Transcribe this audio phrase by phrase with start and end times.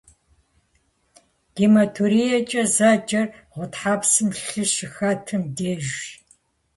[1.55, 5.99] Гематуриекӏэ зэджэр гъутхьэпсым лъы щыхэтым дежщ.